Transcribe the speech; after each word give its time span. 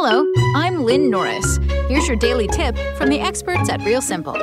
Hello, 0.00 0.32
I'm 0.54 0.84
Lynn 0.84 1.10
Norris. 1.10 1.58
Here's 1.88 2.06
your 2.06 2.16
daily 2.16 2.46
tip 2.46 2.78
from 2.96 3.08
the 3.08 3.18
experts 3.18 3.68
at 3.68 3.82
Real 3.82 4.00
Simple. 4.00 4.36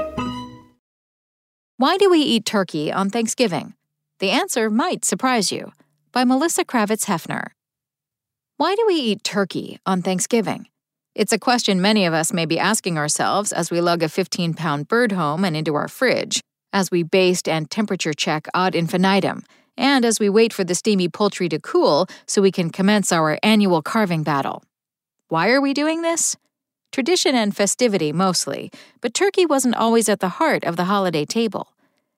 Why 1.78 1.96
do 1.96 2.10
we 2.10 2.20
eat 2.20 2.46
turkey 2.46 2.92
on 2.92 3.10
Thanksgiving? 3.10 3.74
The 4.20 4.32
answer 4.32 4.70
might 4.70 5.06
surprise 5.06 5.54
you. 5.54 5.72
By 6.12 6.26
Melissa 6.26 6.66
Kravitz 6.66 7.06
Hefner. 7.06 7.52
Why 8.58 8.76
do 8.76 8.84
we 8.86 8.96
eat 8.96 9.24
turkey 9.24 9.80
on 9.86 10.02
Thanksgiving? 10.02 10.68
It's 11.16 11.32
a 11.32 11.40
question 11.40 11.80
many 11.82 12.06
of 12.06 12.14
us 12.14 12.34
may 12.34 12.46
be 12.46 12.60
asking 12.60 12.98
ourselves 12.98 13.54
as 13.54 13.72
we 13.72 13.80
lug 13.80 14.04
a 14.04 14.10
15 14.10 14.56
pound 14.56 14.90
bird 14.90 15.14
home 15.14 15.46
and 15.46 15.56
into 15.56 15.74
our 15.76 15.88
fridge, 15.88 16.42
as 16.74 16.92
we 16.92 17.02
baste 17.02 17.48
and 17.48 17.72
temperature 17.72 18.14
check 18.14 18.50
ad 18.54 18.76
infinitum, 18.76 19.46
and 19.78 20.04
as 20.04 20.20
we 20.20 20.28
wait 20.28 20.52
for 20.52 20.66
the 20.66 20.76
steamy 20.76 21.08
poultry 21.08 21.48
to 21.48 21.62
cool 21.62 22.08
so 22.28 22.42
we 22.42 22.52
can 22.52 22.70
commence 22.70 23.14
our 23.14 23.40
annual 23.42 23.82
carving 23.82 24.22
battle. 24.22 24.62
Why 25.28 25.50
are 25.50 25.62
we 25.62 25.74
doing 25.74 26.04
this? 26.04 26.36
Tradition 26.92 27.34
and 27.34 27.56
festivity 27.56 28.14
mostly, 28.14 28.72
but 29.02 29.16
turkey 29.16 29.44
wasn't 29.44 29.76
always 29.76 30.08
at 30.08 30.20
the 30.20 30.38
heart 30.38 30.64
of 30.64 30.76
the 30.76 30.84
holiday 30.84 31.26
table. 31.26 31.74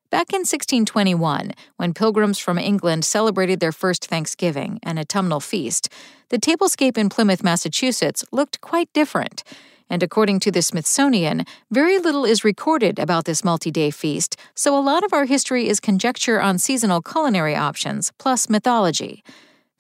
Back 0.10 0.34
in 0.34 0.42
1621, 0.42 1.54
when 1.78 1.94
pilgrims 1.94 2.38
from 2.38 2.58
England 2.58 3.06
celebrated 3.06 3.62
their 3.62 3.72
first 3.72 4.08
Thanksgiving, 4.08 4.80
an 4.84 5.00
autumnal 5.00 5.40
feast, 5.40 5.88
the 6.30 6.38
tablescape 6.38 6.98
in 6.98 7.08
Plymouth, 7.08 7.46
Massachusetts 7.46 8.26
looked 8.34 8.60
quite 8.60 8.92
different. 8.92 9.42
And 9.90 10.04
according 10.04 10.42
to 10.42 10.52
the 10.52 10.62
Smithsonian, 10.62 11.46
very 11.72 12.00
little 12.00 12.26
is 12.26 12.44
recorded 12.44 13.00
about 13.00 13.24
this 13.24 13.42
multi 13.42 13.72
day 13.72 13.90
feast, 13.90 14.36
so 14.54 14.78
a 14.78 14.84
lot 14.84 15.06
of 15.06 15.14
our 15.14 15.24
history 15.24 15.70
is 15.70 15.80
conjecture 15.80 16.42
on 16.42 16.58
seasonal 16.58 17.02
culinary 17.02 17.56
options, 17.56 18.12
plus 18.18 18.50
mythology. 18.50 19.24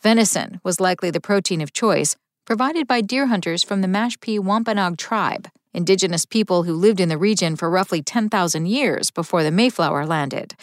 Venison 0.01 0.61
was 0.63 0.79
likely 0.79 1.11
the 1.11 1.19
protein 1.19 1.59
of 1.59 1.73
choice, 1.73 2.15
provided 2.47 2.87
by 2.87 3.01
deer 3.01 3.27
hunters 3.27 3.61
from 3.61 3.81
the 3.81 3.89
Mashpee 3.89 4.39
Wampanoag 4.39 4.97
tribe, 4.97 5.49
indigenous 5.73 6.25
people 6.25 6.63
who 6.63 6.73
lived 6.73 7.01
in 7.01 7.09
the 7.09 7.17
region 7.17 7.57
for 7.57 7.69
roughly 7.69 8.01
10,000 8.01 8.65
years 8.65 9.11
before 9.11 9.43
the 9.43 9.51
Mayflower 9.51 10.05
landed. 10.05 10.55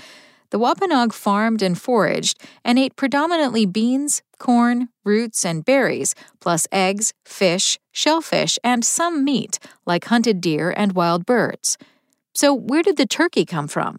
The 0.49 0.59
Wampanoag 0.59 1.13
farmed 1.13 1.61
and 1.61 1.79
foraged 1.79 2.43
and 2.65 2.79
ate 2.79 2.97
predominantly 2.97 3.67
beans, 3.67 4.23
corn, 4.39 4.89
roots, 5.05 5.45
and 5.45 5.63
berries, 5.63 6.15
plus 6.41 6.67
eggs, 6.73 7.13
fish, 7.27 7.79
shellfish, 7.93 8.59
and 8.65 8.83
some 8.83 9.23
meat, 9.23 9.59
like 9.85 10.07
hunted 10.07 10.41
deer 10.41 10.73
and 10.75 10.93
wild 10.93 11.27
birds. 11.27 11.77
So, 12.33 12.55
where 12.55 12.83
did 12.83 12.97
the 12.97 13.07
turkey 13.07 13.45
come 13.45 13.69
from? 13.69 13.99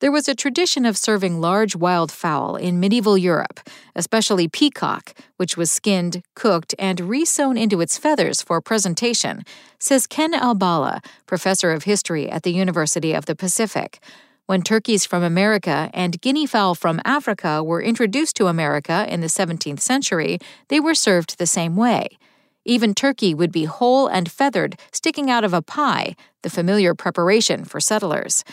There 0.00 0.12
was 0.12 0.28
a 0.28 0.34
tradition 0.34 0.84
of 0.84 0.98
serving 0.98 1.40
large 1.40 1.76
wild 1.76 2.10
fowl 2.10 2.56
in 2.56 2.80
medieval 2.80 3.16
Europe, 3.16 3.60
especially 3.94 4.48
peacock, 4.48 5.14
which 5.36 5.56
was 5.56 5.70
skinned, 5.70 6.22
cooked, 6.34 6.74
and 6.78 6.98
resewn 6.98 7.58
into 7.58 7.80
its 7.80 7.96
feathers 7.96 8.42
for 8.42 8.60
presentation, 8.60 9.44
says 9.78 10.08
Ken 10.08 10.32
Albala, 10.32 11.02
professor 11.26 11.70
of 11.70 11.84
history 11.84 12.28
at 12.28 12.42
the 12.42 12.52
University 12.52 13.12
of 13.12 13.26
the 13.26 13.36
Pacific. 13.36 14.00
When 14.46 14.62
turkeys 14.62 15.06
from 15.06 15.22
America 15.22 15.90
and 15.94 16.20
guinea 16.20 16.46
fowl 16.46 16.74
from 16.74 17.00
Africa 17.04 17.62
were 17.62 17.80
introduced 17.80 18.36
to 18.36 18.48
America 18.48 19.06
in 19.08 19.20
the 19.20 19.28
17th 19.28 19.80
century, 19.80 20.38
they 20.68 20.80
were 20.80 20.94
served 20.94 21.38
the 21.38 21.46
same 21.46 21.76
way. 21.76 22.18
Even 22.66 22.94
turkey 22.94 23.32
would 23.32 23.52
be 23.52 23.64
whole 23.64 24.06
and 24.08 24.30
feathered, 24.30 24.78
sticking 24.92 25.30
out 25.30 25.44
of 25.44 25.54
a 25.54 25.62
pie, 25.62 26.16
the 26.42 26.50
familiar 26.50 26.94
preparation 26.94 27.64
for 27.64 27.78
settlers. 27.78 28.44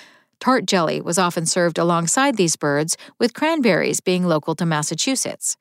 Tart 0.42 0.66
jelly 0.66 1.00
was 1.00 1.20
often 1.20 1.46
served 1.46 1.78
alongside 1.78 2.36
these 2.36 2.56
birds, 2.56 2.98
with 3.20 3.36
cranberries 3.36 4.02
being 4.02 4.26
local 4.26 4.56
to 4.56 4.66
Massachusetts. 4.66 5.56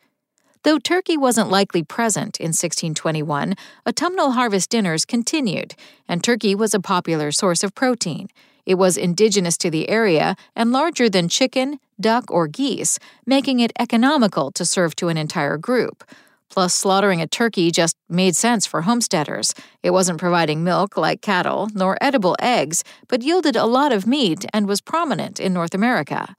Though 0.62 0.78
turkey 0.78 1.18
wasn't 1.18 1.50
likely 1.50 1.82
present 1.82 2.40
in 2.40 2.48
1621, 2.48 3.56
autumnal 3.86 4.30
harvest 4.30 4.70
dinners 4.70 5.04
continued, 5.04 5.74
and 6.08 6.24
turkey 6.24 6.54
was 6.54 6.72
a 6.72 6.80
popular 6.80 7.30
source 7.30 7.62
of 7.62 7.74
protein. 7.74 8.28
It 8.64 8.76
was 8.76 8.96
indigenous 8.96 9.58
to 9.58 9.70
the 9.70 9.90
area 9.90 10.34
and 10.56 10.72
larger 10.72 11.10
than 11.10 11.28
chicken, 11.28 11.78
duck, 12.00 12.30
or 12.30 12.48
geese, 12.48 12.98
making 13.26 13.60
it 13.60 13.72
economical 13.78 14.50
to 14.52 14.64
serve 14.64 14.96
to 14.96 15.08
an 15.08 15.18
entire 15.18 15.58
group. 15.58 16.04
Plus, 16.50 16.74
slaughtering 16.74 17.22
a 17.22 17.26
turkey 17.26 17.70
just 17.70 17.96
made 18.08 18.36
sense 18.36 18.66
for 18.66 18.82
homesteaders. 18.82 19.54
It 19.82 19.90
wasn't 19.90 20.18
providing 20.18 20.64
milk 20.64 20.96
like 20.96 21.22
cattle, 21.22 21.68
nor 21.74 21.96
edible 22.00 22.36
eggs, 22.40 22.84
but 23.08 23.22
yielded 23.22 23.56
a 23.56 23.66
lot 23.66 23.92
of 23.92 24.06
meat 24.06 24.44
and 24.52 24.66
was 24.66 24.80
prominent 24.80 25.38
in 25.38 25.52
North 25.52 25.74
America. 25.74 26.36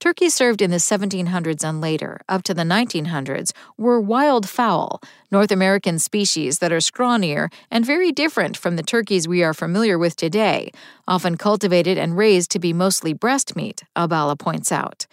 Turkeys 0.00 0.32
served 0.32 0.62
in 0.62 0.70
the 0.70 0.76
1700s 0.76 1.68
and 1.68 1.80
later, 1.80 2.20
up 2.28 2.44
to 2.44 2.54
the 2.54 2.62
1900s, 2.62 3.50
were 3.76 4.00
wild 4.00 4.48
fowl, 4.48 5.00
North 5.32 5.50
American 5.50 5.98
species 5.98 6.60
that 6.60 6.70
are 6.70 6.78
scrawnier 6.78 7.52
and 7.68 7.84
very 7.84 8.12
different 8.12 8.56
from 8.56 8.76
the 8.76 8.84
turkeys 8.84 9.26
we 9.26 9.42
are 9.42 9.52
familiar 9.52 9.98
with 9.98 10.14
today, 10.14 10.70
often 11.08 11.36
cultivated 11.36 11.98
and 11.98 12.16
raised 12.16 12.52
to 12.52 12.60
be 12.60 12.72
mostly 12.72 13.12
breast 13.12 13.56
meat, 13.56 13.82
Albala 13.96 14.38
points 14.38 14.70
out. 14.70 15.06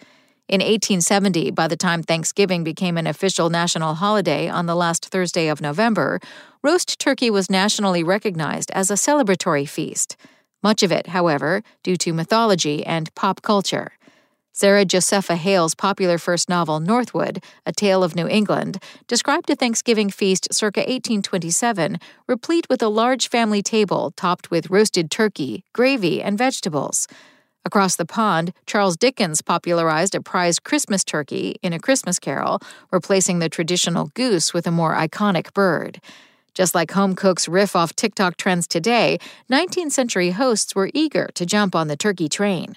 In 0.48 0.60
1870, 0.60 1.50
by 1.50 1.66
the 1.66 1.76
time 1.76 2.04
Thanksgiving 2.04 2.62
became 2.62 2.96
an 2.96 3.08
official 3.08 3.50
national 3.50 3.94
holiday 3.94 4.48
on 4.48 4.66
the 4.66 4.76
last 4.76 5.06
Thursday 5.06 5.48
of 5.48 5.60
November, 5.60 6.20
roast 6.62 7.00
turkey 7.00 7.30
was 7.30 7.50
nationally 7.50 8.04
recognized 8.04 8.70
as 8.70 8.88
a 8.88 8.94
celebratory 8.94 9.68
feast. 9.68 10.16
Much 10.62 10.84
of 10.84 10.92
it, 10.92 11.08
however, 11.08 11.64
due 11.82 11.96
to 11.96 12.12
mythology 12.12 12.86
and 12.86 13.12
pop 13.16 13.42
culture. 13.42 13.94
Sarah 14.52 14.84
Josepha 14.84 15.34
Hale's 15.34 15.74
popular 15.74 16.16
first 16.16 16.48
novel, 16.48 16.78
Northwood, 16.78 17.42
A 17.66 17.72
Tale 17.72 18.04
of 18.04 18.14
New 18.14 18.28
England, 18.28 18.80
described 19.08 19.50
a 19.50 19.56
Thanksgiving 19.56 20.10
feast 20.10 20.46
circa 20.54 20.80
1827, 20.80 21.98
replete 22.28 22.68
with 22.70 22.82
a 22.82 22.88
large 22.88 23.28
family 23.28 23.62
table 23.62 24.12
topped 24.16 24.52
with 24.52 24.70
roasted 24.70 25.10
turkey, 25.10 25.64
gravy, 25.72 26.22
and 26.22 26.38
vegetables. 26.38 27.08
Across 27.66 27.96
the 27.96 28.06
pond, 28.06 28.52
Charles 28.64 28.96
Dickens 28.96 29.42
popularized 29.42 30.14
a 30.14 30.20
prized 30.20 30.62
Christmas 30.62 31.02
turkey 31.02 31.56
in 31.62 31.72
A 31.72 31.80
Christmas 31.80 32.20
Carol, 32.20 32.60
replacing 32.92 33.40
the 33.40 33.48
traditional 33.48 34.12
goose 34.14 34.54
with 34.54 34.68
a 34.68 34.70
more 34.70 34.94
iconic 34.94 35.52
bird. 35.52 36.00
Just 36.54 36.76
like 36.76 36.92
home 36.92 37.16
cooks 37.16 37.48
riff 37.48 37.74
off 37.74 37.96
TikTok 37.96 38.36
trends 38.36 38.68
today, 38.68 39.18
19th 39.50 39.90
century 39.90 40.30
hosts 40.30 40.76
were 40.76 40.92
eager 40.94 41.28
to 41.34 41.44
jump 41.44 41.74
on 41.74 41.88
the 41.88 41.96
turkey 41.96 42.28
train. 42.28 42.76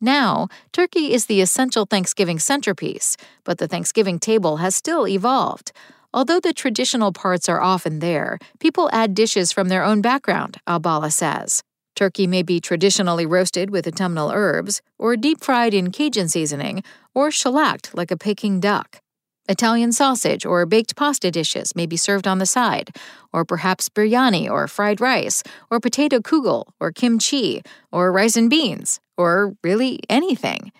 Now, 0.00 0.48
turkey 0.72 1.12
is 1.12 1.26
the 1.26 1.40
essential 1.40 1.86
Thanksgiving 1.86 2.40
centerpiece, 2.40 3.16
but 3.44 3.58
the 3.58 3.68
Thanksgiving 3.68 4.18
table 4.18 4.56
has 4.56 4.74
still 4.74 5.06
evolved. 5.06 5.70
Although 6.12 6.40
the 6.40 6.52
traditional 6.52 7.12
parts 7.12 7.48
are 7.48 7.60
often 7.60 8.00
there, 8.00 8.40
people 8.58 8.90
add 8.92 9.14
dishes 9.14 9.52
from 9.52 9.68
their 9.68 9.84
own 9.84 10.02
background, 10.02 10.56
Albala 10.66 11.12
says. 11.12 11.62
Turkey 11.96 12.26
may 12.26 12.42
be 12.42 12.60
traditionally 12.60 13.24
roasted 13.24 13.70
with 13.70 13.86
autumnal 13.86 14.30
herbs, 14.30 14.82
or 14.98 15.16
deep 15.16 15.42
fried 15.42 15.72
in 15.72 15.90
Cajun 15.90 16.28
seasoning, 16.28 16.84
or 17.14 17.30
shellacked 17.30 17.96
like 17.96 18.10
a 18.10 18.18
Peking 18.18 18.60
duck. 18.60 19.00
Italian 19.48 19.92
sausage 19.92 20.44
or 20.44 20.66
baked 20.66 20.94
pasta 20.94 21.30
dishes 21.30 21.74
may 21.74 21.86
be 21.86 21.96
served 21.96 22.26
on 22.26 22.38
the 22.38 22.44
side, 22.44 22.94
or 23.32 23.46
perhaps 23.46 23.88
biryani 23.88 24.50
or 24.50 24.68
fried 24.68 25.00
rice, 25.00 25.42
or 25.70 25.80
potato 25.80 26.18
kugel 26.18 26.66
or 26.78 26.92
kimchi, 26.92 27.62
or 27.90 28.12
rice 28.12 28.36
and 28.36 28.50
beans, 28.50 29.00
or 29.16 29.54
really 29.64 30.00
anything. 30.10 30.72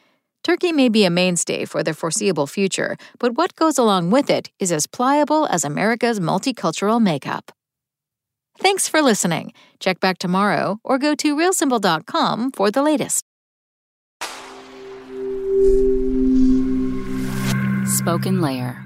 Turkey 0.45 0.71
may 0.71 0.91
be 0.91 1.05
a 1.05 1.11
mainstay 1.11 1.65
for 1.65 1.83
the 1.83 1.95
foreseeable 1.95 2.47
future, 2.47 2.97
but 3.19 3.37
what 3.39 3.55
goes 3.57 3.79
along 3.79 4.11
with 4.11 4.29
it 4.29 4.51
is 4.59 4.71
as 4.71 4.87
pliable 4.87 5.47
as 5.47 5.65
America's 5.65 6.21
multicultural 6.21 7.01
makeup. 7.01 7.53
Thanks 8.59 8.89
for 8.89 9.03
listening. 9.03 9.53
Check 9.81 10.01
back 10.01 10.19
tomorrow 10.19 10.81
or 10.85 10.99
go 10.99 11.15
to 11.15 11.37
realsimple.com 11.37 12.53
for 12.53 12.71
the 12.71 12.83
latest. 12.83 13.23
Spoken 17.87 18.41
Layer. 18.41 18.86